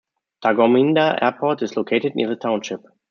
Thargomindah 0.43 1.19
Airport 1.21 1.61
is 1.61 1.77
located 1.77 2.15
near 2.15 2.27
the 2.29 2.35
township. 2.35 2.81